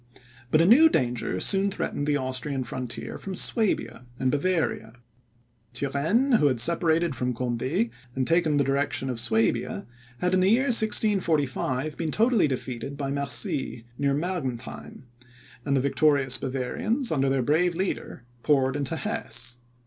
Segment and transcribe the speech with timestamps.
[0.49, 4.93] But a new danger soon threatened the Austrian frontier from Suabia and Bavaria.
[5.75, 9.85] Turenne, who had separated from Conde, and taken the direction of Suabia,
[10.17, 15.05] had, in the year 1645, been totally defeated by Mercy, near Mergentheim;
[15.63, 19.57] and the victorious Bavarians, under their brave leader, poured into Hesse.